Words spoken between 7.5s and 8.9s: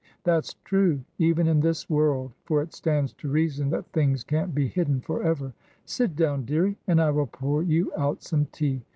you out some tea.